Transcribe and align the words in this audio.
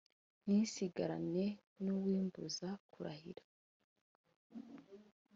ntisigarane 0.45 1.45
n’uw’imbuza 1.83 2.69
kurahira? 2.91 3.43